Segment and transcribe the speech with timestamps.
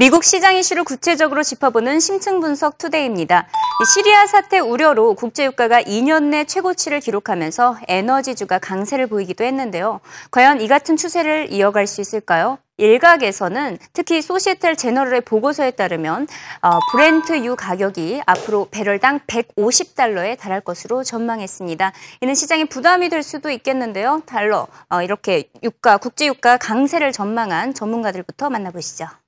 [0.00, 3.46] 미국 시장 이슈를 구체적으로 짚어보는 심층 분석 투데이입니다.
[3.94, 10.00] 시리아 사태 우려로 국제유가가 2년 내 최고치를 기록하면서 에너지주가 강세를 보이기도 했는데요.
[10.30, 12.56] 과연 이 같은 추세를 이어갈 수 있을까요?
[12.78, 16.28] 일각에서는 특히 소시에텔 제너럴의 보고서에 따르면
[16.62, 21.92] 어, 브렌트유 가격이 앞으로 배럴당 150달러에 달할 것으로 전망했습니다.
[22.22, 24.22] 이는 시장에 부담이 될 수도 있겠는데요.
[24.24, 29.19] 달러 어, 이렇게 유가 국제유가 강세를 전망한 전문가들부터 만나보시죠.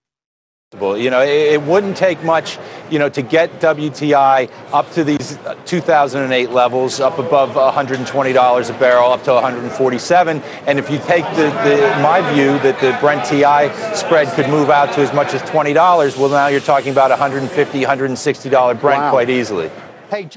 [0.73, 2.59] You know, it, wouldn't take much,
[2.91, 9.13] you know, to get WTI up to these 2008 levels, up above $120 a barrel,
[9.13, 10.41] up to 147.
[10.67, 14.69] And if you take the, the, my view that the Brent TI spread could move
[14.69, 15.73] out to as much as $20,
[16.19, 19.09] well, now you're talking about 150, $160 Brent wow.
[19.09, 19.71] quite easily.
[20.11, 20.27] Hey.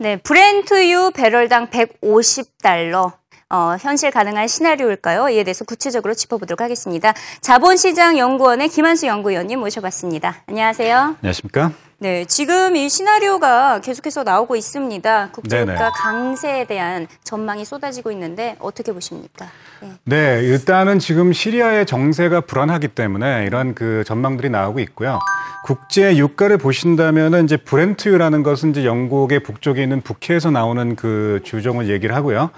[0.00, 3.14] 네, 브렌트유 배럴당 150달러.
[3.53, 5.29] 어, 현실 가능한 시나리오일까요?
[5.29, 7.13] 이에 대해서 구체적으로 짚어보도록 하겠습니다.
[7.41, 10.37] 자본시장 연구원의 김한수 연구위원님 모셔봤습니다.
[10.47, 11.17] 안녕하세요.
[11.21, 11.71] 안녕하십니까?
[12.03, 15.29] 네, 지금 이 시나리오가 계속해서 나오고 있습니다.
[15.31, 19.45] 국제유가 강세에 대한 전망이 쏟아지고 있는데 어떻게 보십니까?
[19.79, 19.93] 네.
[20.03, 25.17] 네, 일단은 지금 시리아의 정세가 불안하기 때문에 이런 그 전망들이 나오고 있고요.
[25.63, 32.13] 국제 유가를 보신다면은 이제 브렌트유라는 것은 이제 영국의 북쪽에 있는 북해에서 나오는 그 주종을 얘기를
[32.13, 32.49] 하고요.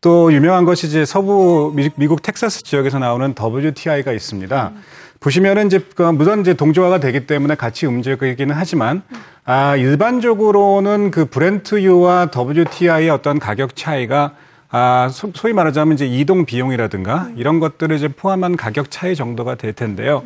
[0.00, 4.72] 또 유명한 것이 이제 서부 미국 텍사스 지역에서 나오는 WTI가 있습니다.
[4.74, 4.82] 음.
[5.24, 9.00] 보시면은 이제 그 물론 이제 동조화가 되기 때문에 같이 움직이기는 하지만
[9.46, 14.34] 아 일반적으로는 그 브렌트유와 WTI의 어떤 가격 차이가
[14.68, 19.72] 아 소, 위 말하자면 이제 이동 비용이라든가 이런 것들을 이제 포함한 가격 차이 정도가 될
[19.72, 20.22] 텐데요.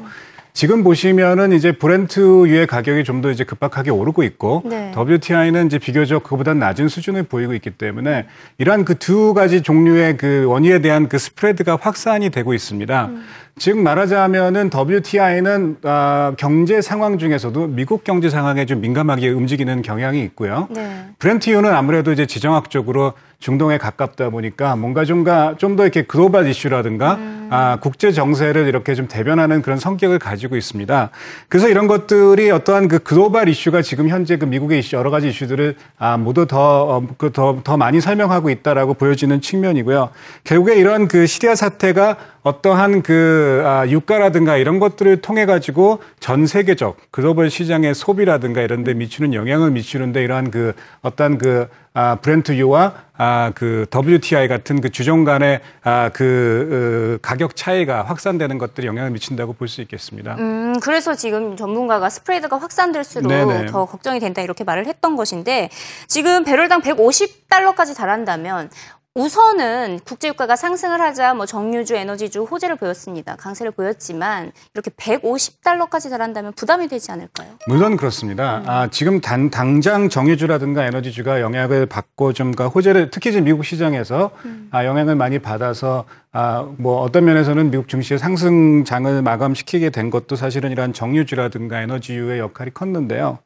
[0.52, 4.92] 지금 보시면은 이제 브렌트유의 가격이 좀 더 이제 급박하게 오르고 있고 네.
[4.96, 8.26] WTI는 이제 비교적 그보다 낮은 수준을 보이고 있기 때문에
[8.58, 13.06] 이러한 그 두 가지 종류의 그 원유에 대한 그 스프레드가 확산이 되고 있습니다.
[13.06, 13.24] 음.
[13.58, 20.68] 즉 말하자면은 WTI는 아, 경제 상황 중에서도 미국 경제 상황에 좀 민감하게 움직이는 경향이 있고요.
[20.70, 21.06] 네.
[21.18, 27.48] 브렌트유는 아무래도 이제 지정학적으로 중동에 가깝다 보니까 뭔가 좀좀 더 이렇게 글로벌 이슈라든가 음.
[27.50, 31.10] 아, 국제 정세를 이렇게 좀 대변하는 그런 성격을 가지고 있습니다.
[31.48, 35.76] 그래서 이런 것들이 어떠한 그 글로벌 이슈가 지금 현재 그 미국의 이슈 여러 가지 이슈들을
[35.98, 40.10] 아, 모두 더더더 어, 그더 많이 설명하고 있다라고 보여지는 측면이고요.
[40.44, 46.96] 결국에 이런 그 시리아 사태가 어떠한 그 아, 유가라든가 이런 것들을 통해 가지고 전 세계적
[47.10, 50.72] 글로벌 시장의 소비라든가 이런 데 미치는 영향을 미치는데 이러한 그
[51.02, 57.56] 어떤 그 아, 브렌트유와 아, 그 WTI 같은 그 주종 간의 아, 그 어, 가격
[57.56, 60.36] 차이가 확산되는 것들이 영향을 미친다고 볼 수 있겠습니다.
[60.38, 63.66] 음, 그래서 지금 전문가가 스프레드가 확산될수록 네네.
[63.66, 65.68] 더 걱정이 된다 이렇게 말을 했던 것인데
[66.06, 68.70] 지금 배럴당 150달러까지 달한다면
[69.18, 73.34] 우선은 국제유가가 상승을 하자 뭐 정유주, 에너지주 호재를 보였습니다.
[73.34, 77.48] 강세를 보였지만 이렇게 150달러까지 달한다면 부담이 되지 않을까요?
[77.66, 78.58] 물론 그렇습니다.
[78.58, 78.64] 음.
[78.68, 84.68] 아, 지금 단, 당장 정유주라든가 에너지주가 영향을 받고 좀 호재를 특히 지금 미국 시장에서 음.
[84.70, 90.70] 아, 영향을 많이 받아서 아, 뭐 어떤 면에서는 미국 증시의 상승장을 마감시키게 된 것도 사실은
[90.70, 93.40] 이러한 정유주라든가 에너지유의 역할이 컸는데요.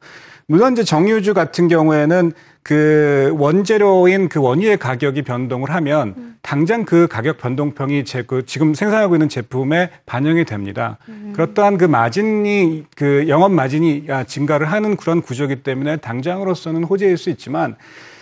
[0.47, 2.31] 물론 이제 정유주 같은 경우에는
[2.63, 6.35] 그 원재료인 그 원유의 가격이 변동을 하면 음.
[6.41, 10.97] 당장 그 가격 변동평이 제 그 지금 생산하고 있는 제품에 반영이 됩니다.
[11.09, 11.33] 음.
[11.35, 17.29] 그렇다한 그 마진이 그 영업 마진이 아, 증가를 하는 그런 구조이기 때문에 당장으로서는 호재일 수
[17.29, 17.75] 있지만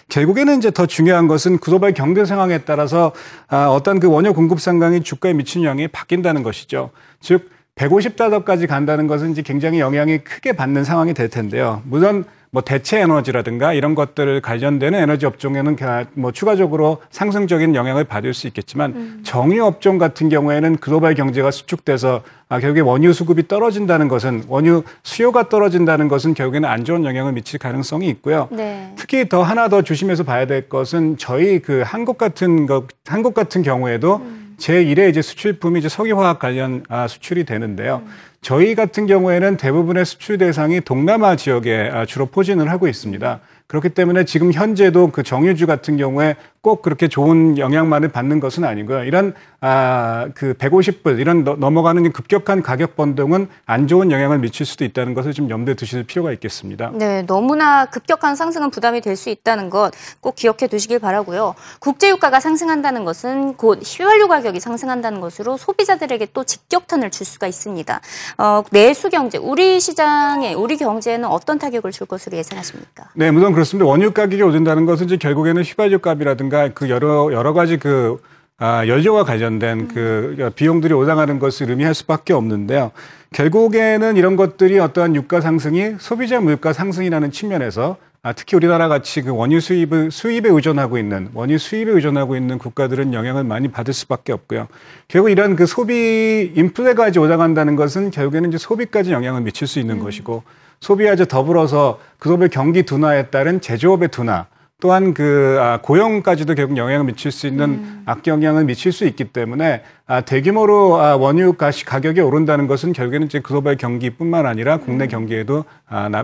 [0.09, 3.11] 결국에는 이제 더 중요한 것은 글로벌 경제 상황에 따라서
[3.47, 6.89] 아, 어떤 그 원유 공급 상황이 주가에 미치는 영향이 바뀐다는 것이죠.
[7.19, 11.81] 즉 150달러까지 간다는 것은 이제 굉장히 영향이 크게 받는 상황이 될 텐데요.
[11.85, 15.77] 물론 뭐 대체 에너지라든가 이런 것들을 관련되는 에너지 업종에는
[16.15, 19.21] 뭐 추가적으로 상승적인 영향을 받을 수 있겠지만 음.
[19.23, 25.47] 정유 업종 같은 경우에는 글로벌 경제가 수축돼서 아, 결국에 원유 수급이 떨어진다는 것은 원유 수요가
[25.47, 28.49] 떨어진다는 것은 결국에는 안 좋은 영향을 미칠 가능성이 있고요.
[28.51, 28.93] 네.
[28.97, 33.61] 특히 더 하나 더 조심해서 봐야 될 것은 저희 그 한국 같은 것 한국 같은
[33.61, 34.40] 경우에도 음.
[34.61, 38.03] 제1의 이제 수출품이 이제 석유화학 관련 아, 수출이 되는데요.
[38.05, 38.11] 음.
[38.41, 43.39] 저희 같은 경우에는 대부분의 수출 대상이 동남아 지역에 아, 주로 포진을 하고 있습니다.
[43.67, 49.03] 그렇기 때문에 지금 현재도 그 정유주 같은 경우에 꼭 그렇게 좋은 영향만을 받는 것은 아니고요.
[49.03, 55.13] 이런 아, 그 150불 이런 넘어가는 급격한 가격 변동은 안 좋은 영향을 미칠 수도 있다는
[55.13, 56.91] 것을 좀 염두에 두실 필요가 있겠습니다.
[56.93, 61.55] 네, 너무나 급격한 상승은 부담이 될 수 있다는 것 꼭 기억해 두시길 바라고요.
[61.79, 68.01] 국제 유가가 상승한다는 것은 곧 휘발유 가격이 상승한다는 것으로 소비자들에게 또 직격탄을 줄 수가 있습니다.
[68.37, 73.09] 어, 내수 경제, 우리 시장에 우리 경제에는 어떤 타격을 줄 것으로 예상하십니까?
[73.15, 73.87] 네, 물론 그렇습니다.
[73.89, 78.19] 원유 가격이 오른다는 것은 이제 결국에는 휘발유 값이라든가 그 여러 여러 가지 그
[78.63, 82.91] 아, 연료와 관련된 그 비용들이 올라가는 것을 의미할 수밖에 없는데요.
[83.33, 89.35] 결국에는 이런 것들이 어떠한 유가 상승이 소비자 물가 상승이라는 측면에서 아, 특히 우리나라 같이 그
[89.35, 94.67] 원유 수입을 수입에 의존하고 있는 원유 수입에 의존하고 있는 국가들은 영향을 많이 받을 수밖에 없고요.
[95.07, 100.03] 결국 이런 그 소비 인플레까지 올라간다는 것은 결국에는 이제 소비까지 영향을 미칠 수 있는 음.
[100.03, 100.43] 것이고
[100.81, 104.45] 소비와 더불어서 그 소비 경기 둔화에 따른 제조업의 둔화
[104.81, 108.03] 또한 그 아, 고용까지도 결국 영향을 미칠 수 있는 음.
[108.07, 113.39] 악영향을 미칠 수 있기 때문에 아, 대규모로 아, 원유 가시 가격이 오른다는 것은 결국에는 이제
[113.39, 115.07] 글로벌 경기뿐만 아니라 국내 음.
[115.07, 115.63] 경기에도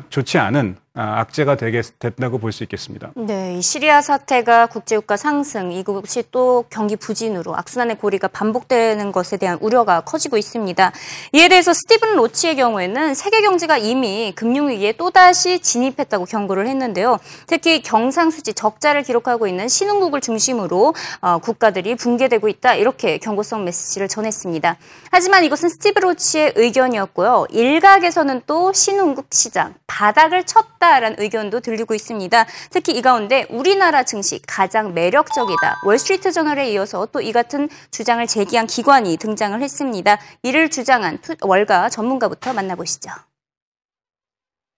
[0.09, 3.11] 좋지 않은 아, 악재가 되게 됐다고 볼 수 있겠습니다.
[3.15, 9.59] 네, 이 시리아 사태가 국제유가 상승 이것이 또 경기 부진으로 악순환의 고리가 반복되는 것에 대한
[9.61, 10.91] 우려가 커지고 있습니다.
[11.33, 17.19] 이에 대해서 스티븐 로치의 경우에는 세계 경제가 이미 금융위기에 또다시 진입했다고 경고를 했는데요.
[17.45, 23.76] 특히 경상수지 적자를 기록하고 있는 신흥국을 중심으로 어, 국가들이 붕괴되고 있다 이렇게 경고성 메시지를
[24.07, 24.77] 전했습니다.
[25.11, 27.47] 하지만 이것은 스티브 로치의 의견이었고요.
[27.51, 32.45] 일각에서는 또 신흥국 시장 바닥을 쳤다 있다라는 의견도 들리고 있습니다.
[32.71, 35.81] 특히 이 가운데 우리나라 증시 가장 매력적이다.
[35.85, 40.17] 월스트리트 저널에 이어서 또 이 같은 주장을 제기한 기관이 등장을 했습니다.
[40.43, 43.09] 이를 주장한 월가 전문가부터 만나보시죠.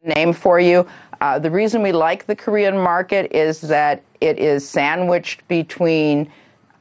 [0.03, 0.85] Name for you.
[1.21, 6.31] Uh, the reason we like the Korean market is that it is sandwiched between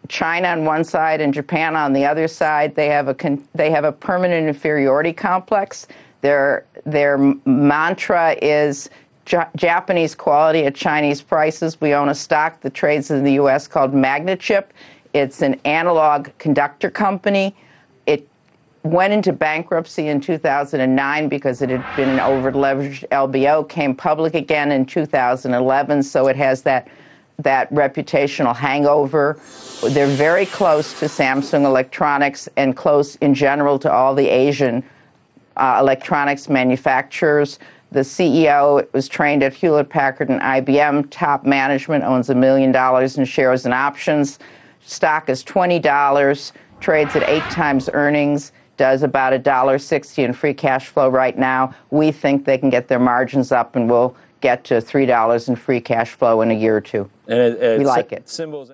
[0.09, 2.75] China on one side and Japan on the other side.
[2.75, 5.87] They have a they have a permanent inferiority complex.
[6.23, 8.91] Their their mantra is
[9.57, 11.81] Japanese quality at Chinese prices.
[11.81, 13.69] We own a stock that trades in the U.S.
[13.69, 14.65] called Magnachip.
[15.13, 17.55] It's an analog conductor company.
[18.07, 18.27] It
[18.85, 24.73] went into bankruptcy in 2009 because it had been an over-leveraged LBO, came public again
[24.73, 26.89] in 2011, so it has that
[27.39, 29.39] that reputational hangover.
[29.91, 34.83] They're very close to Samsung Electronics and close in general to all the Asian
[35.57, 37.61] uh, electronics manufacturers.
[37.93, 41.09] The CEO was trained at Hewlett Packard and IBM.
[41.11, 44.41] Top management owns a million dollars in shares and options.
[44.85, 51.09] Stock is $20, trades at eight times earnings, does about $1.60 in free cash flow
[51.09, 51.73] right now.
[51.91, 55.81] We think they can get their margins up and we'll get to $3 in free
[55.81, 57.09] cash flow in a year or two.
[57.27, 58.29] And it, we like it.
[58.29, 58.73] Symbols.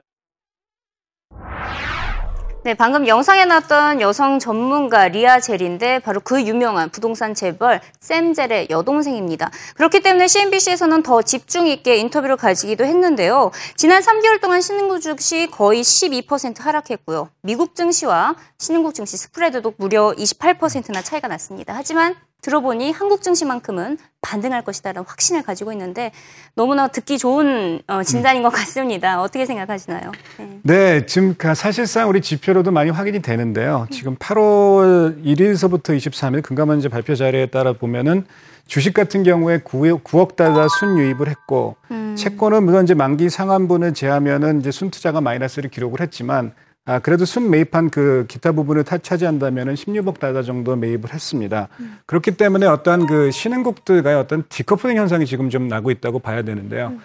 [2.65, 8.69] 네, 방금 영상에 나왔던 여성 전문가 리아 젤인데 바로 그 유명한 부동산 재벌 샘 젤의
[8.71, 9.51] 여동생입니다.
[9.77, 13.51] 그렇기 때문에 CNBC에서는 더 집중 있게 인터뷰를 가지기도 했는데요.
[13.77, 17.29] 지난 3개월 동안 신흥국 증시 거의 12% 하락했고요.
[17.43, 21.75] 미국 증시와 신흥국 증시 스프레드도 무려 28%나 차이가 났습니다.
[21.77, 22.15] 하지만
[22.45, 26.13] 들어보니 한국 증시만큼은 반등할 것이다라는 확신을 가지고 있는데
[26.55, 29.23] 너무나 듣기 좋은 어, 진단인 것 같습니다.
[29.23, 30.13] 어떻게 생각하시나요?
[30.39, 30.61] 네.
[30.63, 33.87] 네, 지금 사실상 우리 지표로도 많이 확인이 되는데요.
[33.91, 38.27] 지금 8월 1일서부터 23일 금감원제 발표 자료에 따라 보면은
[38.67, 42.15] 주식 같은 경우에 9억 달러 순유입을 했고 음.
[42.17, 46.53] 채권은 물론 이제 만기 상환분을 제하면은 이제 순투자가 마이너스를 기록을 했지만
[46.87, 51.69] 아, 그래도 순 매입한 그 기타 부분을 타 차지한다면은 16억 달러 정도 매입을 했습니다.
[51.81, 51.99] 음.
[52.05, 56.89] 그렇기 때문에 어떤 그 신흥국들과의 어떤 디커플링 현상이 지금 좀 나고 있다고 봐야 되는데요.
[56.89, 57.01] 음.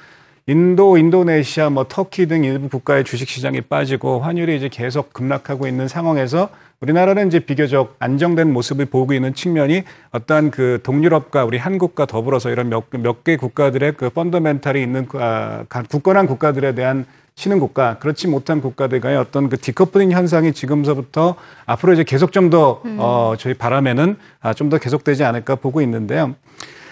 [0.49, 5.87] 인도, 인도네시아, 뭐 터키 등 일부 국가의 주식 시장이 빠지고 환율이 이제 계속 급락하고 있는
[5.87, 6.49] 상황에서
[6.81, 12.71] 우리나라는 이제 비교적 안정된 모습을 보고 있는 측면이 어떠한 그 동유럽과 우리 한국과 더불어서 이런
[12.91, 19.49] 몇개 국가들의 그 펀더멘탈이 있는 아, 굳건한 국가들에 대한 쉬는 국가, 그렇지 못한 국가들과의 어떤
[19.49, 21.35] 그 디커플링 현상이 지금서부터
[21.67, 22.97] 앞으로 이제 계속 좀 더 음.
[22.99, 26.33] 어, 저희 바람에는 아, 좀 더 계속되지 않을까 보고 있는데요.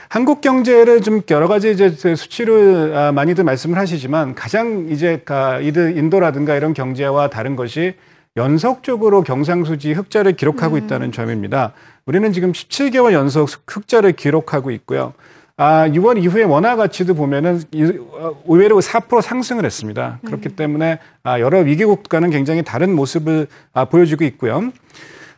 [0.10, 5.24] 한국 경제를 좀 여러 가지 이제 수치를 아, 많이들 말씀을 하시지만 가장 이제
[5.96, 7.96] 인도라든가 이런 경제와 다른 것이
[8.38, 10.84] 연속적으로 경상수지 흑자를 기록하고 음.
[10.84, 11.74] 있다는 점입니다.
[12.06, 15.14] 우리는 지금 17개월 연속 흑자를 기록하고 있고요.
[15.58, 17.62] 아, 6월 이후에 원화 가치도 보면은
[18.12, 20.20] 어, 의외로 4% 상승을 했습니다.
[20.24, 20.56] 그렇기 음.
[20.56, 24.72] 때문에 아, 여러 위기 국가는 굉장히 다른 모습을 아, 보여주고 있고요.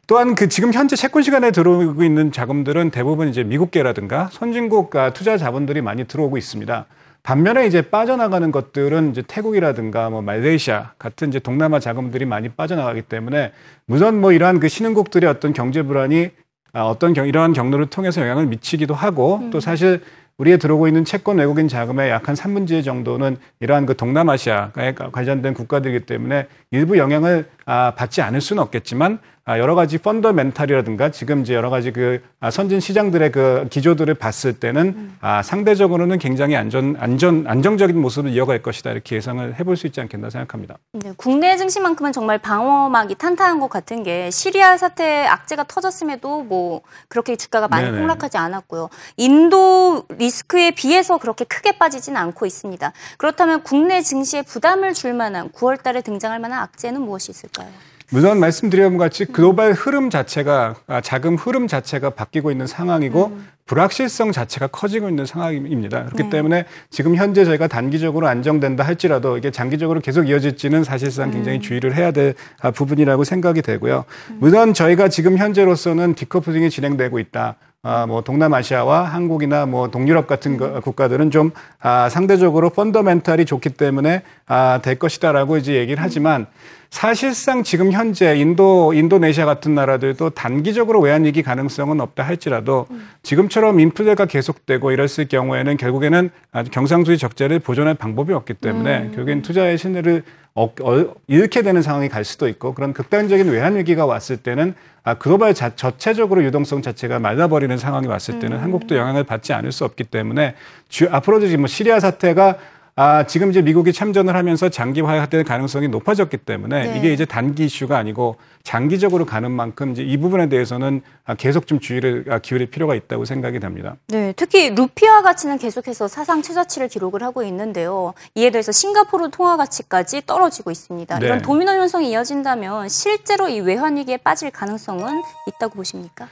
[0.09, 5.37] 또한 그 지금 현재 채권 시간에 들어오고 있는 자금들은 대부분 이제 미국계라든가 선진국 아, 투자
[5.37, 6.87] 자본들이 많이 들어오고 있습니다.
[7.21, 13.51] 반면에 이제 빠져나가는 것들은 이제 태국이라든가 뭐 말레이시아 같은 이제 동남아 자금들이 많이 빠져나가기 때문에
[13.85, 16.31] 물론 뭐 이러한 그 신흥국들의 어떤 경제 불안이
[16.73, 19.51] 아, 어떤 경, 이러한 경로를 통해서 영향을 미치기도 하고 음.
[19.51, 20.01] 또 사실
[20.39, 25.53] 우리에 들어오고 있는 채권 외국인 자금의 약 한 3분의 1 정도는 이러한 그 동남아시아에 관련된
[25.53, 31.55] 국가들이기 때문에 일부 영향을 아, 받지 않을 수는 없겠지만 아, 여러 가지 펀더멘탈이라든가 지금 이제
[31.55, 37.45] 여러 가지 그 아, 선진 시장들의 그 기조들을 봤을 때는 아, 상대적으로는 굉장히 안전 안전
[37.47, 40.77] 안정적인 모습을 이어갈 것이다 이렇게 예상을 해볼 수 있지 않겠나 생각합니다.
[40.93, 47.35] 네, 국내 증시만큼은 정말 방어막이 탄탄한 것 같은 게 시리아 사태 악재가 터졌음에도 뭐 그렇게
[47.35, 47.97] 주가가 많이 네네.
[47.97, 48.89] 폭락하지 않았고요.
[49.17, 52.91] 인도 리스크에 비해서 그렇게 크게 빠지진 않고 있습니다.
[53.17, 57.69] 그렇다면 국내 증시에 부담을 줄 만한 9월달에 등장할 만한 악재는 무엇이 있을까요?
[58.11, 63.37] 우선 말씀드린 것 같이 글로벌 흐름 자체가 아, 자금 흐름 자체가 바뀌고 있는 상황이고
[63.67, 66.05] 불확실성 자체가 커지고 있는 상황입니다.
[66.05, 66.29] 그렇기 네.
[66.29, 72.09] 때문에 지금 현재 저희가 단기적으로 안정된다 할지라도 이게 장기적으로 계속 이어질지는 사실상 굉장히 주의를 해야
[72.11, 74.05] 될 아, 부분이라고 생각이 되고요.
[74.39, 77.57] 우선 저희가 지금 현재로서는 디커플링이 진행되고 있다.
[77.81, 84.23] 아, 뭐 동남아시아와 한국이나 뭐 동유럽 같은 거- 국가들은 좀 아, 상대적으로 펀더멘탈이 좋기 때문에
[84.47, 86.47] 아, 될 것이다라고 이제 얘기를 하지만
[86.89, 92.87] 사실상 지금 현재 인도 인도네시아 같은 나라들도 단기적으로 외환 위기 가능성은 없다 할지라도
[93.23, 96.31] 지금처럼 인플레가 계속되고 이랬을 경우에는 결국에는
[96.71, 100.23] 경상수지 적자를 보존할 방법이 없기 때문에 결국엔 투자의 신뢰를
[100.55, 105.13] 어, 어, 잃게 되는 상황이 갈 수도 있고 그런 극단적인 외환 위기가 왔을 때는 아,
[105.13, 110.05] 글로벌 자, 전체적으로 유동성 자체가 말라버리는 상황이 왔을 때는 한국도 영향을 받지 않을 수 없기
[110.05, 110.55] 때문에
[110.89, 112.57] 주, 앞으로도 지금 뭐 시리아 사태가
[113.01, 116.97] 아, 지금 이제 미국이 참전을 하면서 장기화될 가능성이 높아졌기 때문에 네.
[116.97, 121.79] 이게 이제 단기 이슈가 아니고 장기적으로 가는 만큼 이제 이 부분에 대해서는 아, 계속 좀
[121.79, 123.95] 주의를 아, 기울일 필요가 있다고 생각이 됩니다.
[124.07, 128.13] 네, 특히 루피아 가치는 계속해서 사상 최저치를 기록을 하고 있는데요.
[128.35, 131.19] 이에 대해서 싱가포르 통화 가치까지 떨어지고 있습니다.
[131.19, 131.25] 네.
[131.25, 136.27] 이런 도미노 현상이 이어진다면 실제로 이 외환 위기에 빠질 가능성은 있다고 보십니까?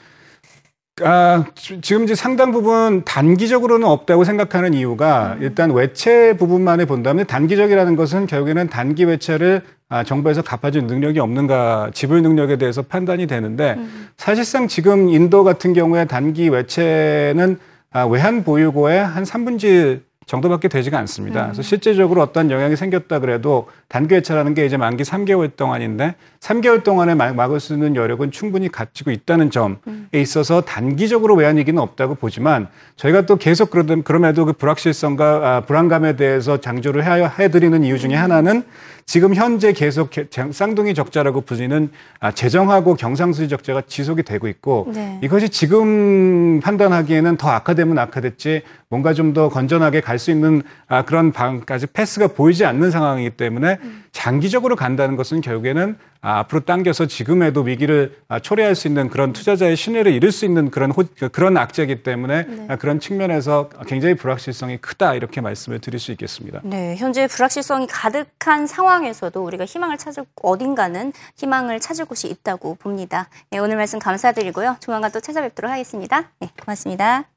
[1.03, 7.95] 아, 지- 지금 이제 상당 부분 단기적으로는 없다고 생각하는 이유가 일단 외채 부분만을 본다면 단기적이라는
[7.95, 13.77] 것은 결국에는 단기 외채를 아, 정부에서 갚아줄 능력이 없는가 지불 능력에 대해서 판단이 되는데
[14.17, 17.59] 사실상 지금 인도 같은 경우에 단기 외채는
[17.91, 21.45] 아, 외환 보유고의 한 3분의 1 정도밖에 되지가 않습니다.
[21.45, 27.15] 그래서 실제적으로 어떤 영향이 생겼다 그래도 단기 외채라는 게 이제 만기 3개월 동안인데 3개월 동안에
[27.15, 29.77] 막- 막을 수 있는 여력은 충분히 갖추고 있다는 점에
[30.13, 32.67] 있어서 단기적으로 외환위기는 없다고 보지만
[32.97, 35.25] 저희가 또 계속 그러던 그럼에도 그 불확실성과
[35.57, 38.63] 아, 불안감에 대해서 장조를 해- 해드리는 이유 중에 하나는
[39.09, 40.11] 지금 현재 계속
[40.51, 45.17] 쌍둥이 적자라고 불리는 아, 재정하고 경상수지 적자가 지속이 되고 있고 네.
[45.23, 51.31] 이것이 지금 판단하기에는 더 악화되면 악화됐지 뭔가 좀 더 건전하게 갈 수 있는 아, 그런
[51.31, 53.77] 방까지 패스가 보이지 않는 상황이기 때문에
[54.17, 59.75] 장기적으로 간다는 것은 결국에는 아, 앞으로 당겨서 지금에도 위기를 아, 초래할 수 있는 그런 투자자의
[59.75, 65.13] 신뢰를 잃을 수 있는 그런 호- 그런 악재이기 때문에 아, 그런 측면에서 굉장히 불확실성이 크다
[65.13, 66.61] 이렇게 말씀을 드릴 수 있겠습니다.
[66.63, 73.29] 네, 현재 불확실성이 가득한 상황에서도 우리가 희망을 찾을 어딘가는 희망을 찾을 곳이 있다고 봅니다.
[73.51, 74.77] 네, 오늘 말씀 감사드리고요.
[74.79, 76.31] 조만간 또 찾아뵙도록 하겠습니다.
[76.39, 77.36] 네, 고맙습니다.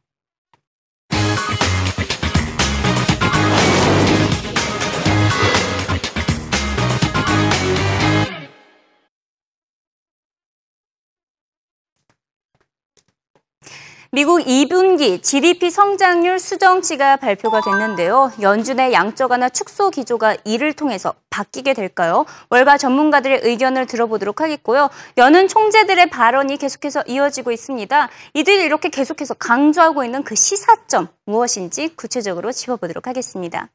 [14.13, 18.33] 미국 2분기 GDP 성장률 수정치가 발표가 됐는데요.
[18.41, 22.27] 연준의 양적 완화 축소 기조가 이를 통해서 바뀌게 될까요?
[22.51, 24.91] 월가 전문가들의 의견을 들어보도록 하겠고요.
[25.17, 28.09] 여는 총재들의 발언이 계속해서 이어지고 있습니다.
[28.35, 33.69] 이들이 이렇게 계속해서 강조하고 있는 그 시사점 무엇인지 구체적으로 짚어보도록 하겠습니다.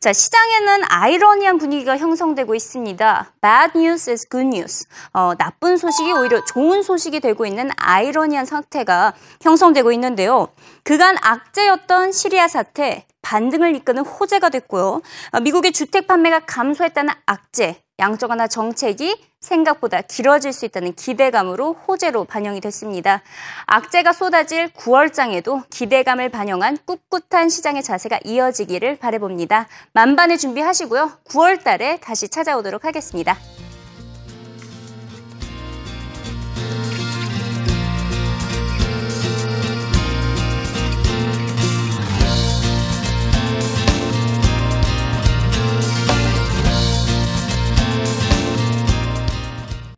[0.00, 3.32] 자, 시장에는 아이러니한 분위기가 형성되고 있습니다.
[3.40, 4.86] Bad news is good news.
[5.12, 10.48] 어, 나쁜 소식이 오히려 좋은 소식이 되고 있는 아이러니한 상태가 형성되고 있는데요.
[10.82, 15.02] 그간 악재였던 시리아 사태, 반등을 이끄는 호재가 됐고요.
[15.32, 22.24] 어, 미국의 주택 판매가 감소했다는 악재, 양적 완화 정책이 생각보다 길어질 수 있다는 기대감으로 호재로
[22.24, 23.22] 반영이 됐습니다.
[23.66, 29.68] 악재가 쏟아질 9월장에도 기대감을 반영한 꿋꿋한 시장의 자세가 이어지기를 바라봅니다.
[29.92, 31.18] 만반의 준비하시고요.
[31.28, 33.36] 9월 달에 다시 찾아오도록 하겠습니다.